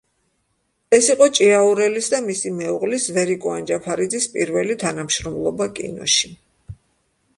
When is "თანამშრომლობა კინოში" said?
4.85-6.33